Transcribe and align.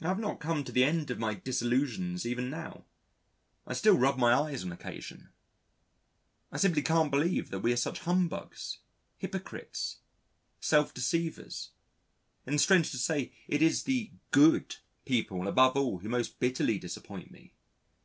I 0.00 0.06
have 0.06 0.20
not 0.20 0.38
come 0.38 0.62
to 0.62 0.70
the 0.70 0.84
end 0.84 1.10
of 1.10 1.18
my 1.18 1.34
disillusions 1.34 2.24
even 2.24 2.48
now. 2.48 2.84
I 3.66 3.72
still 3.74 3.98
rub 3.98 4.16
my 4.16 4.32
eyes 4.32 4.62
on 4.64 4.70
occasion. 4.70 5.30
I 6.52 6.56
simply 6.58 6.82
can't 6.82 7.10
believe 7.10 7.50
that 7.50 7.58
we 7.64 7.72
are 7.72 7.76
such 7.76 7.98
humbugs, 7.98 8.78
hypocrites, 9.18 9.96
self 10.60 10.94
deceivers. 10.94 11.70
And 12.46 12.60
strange 12.60 12.92
to 12.92 12.96
say 12.96 13.32
it 13.48 13.60
is 13.60 13.82
the 13.82 14.12
"good" 14.30 14.76
people 15.04 15.48
above 15.48 15.74
all 15.76 15.98
who 15.98 16.08
most 16.08 16.38
bitterly 16.38 16.78
disappoint 16.78 17.32
me. 17.32 17.52